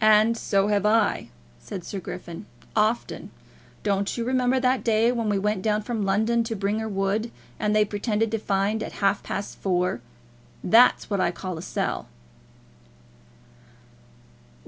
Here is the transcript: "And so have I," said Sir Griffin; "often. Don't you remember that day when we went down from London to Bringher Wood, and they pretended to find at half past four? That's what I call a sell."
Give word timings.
"And 0.00 0.36
so 0.36 0.66
have 0.66 0.84
I," 0.84 1.28
said 1.60 1.84
Sir 1.84 2.00
Griffin; 2.00 2.46
"often. 2.74 3.30
Don't 3.84 4.18
you 4.18 4.24
remember 4.24 4.58
that 4.58 4.82
day 4.82 5.12
when 5.12 5.28
we 5.28 5.38
went 5.38 5.62
down 5.62 5.82
from 5.82 6.04
London 6.04 6.42
to 6.42 6.56
Bringher 6.56 6.88
Wood, 6.90 7.30
and 7.56 7.70
they 7.76 7.84
pretended 7.84 8.32
to 8.32 8.38
find 8.40 8.82
at 8.82 8.94
half 8.94 9.22
past 9.22 9.58
four? 9.58 10.00
That's 10.64 11.08
what 11.08 11.20
I 11.20 11.30
call 11.30 11.56
a 11.56 11.62
sell." 11.62 12.08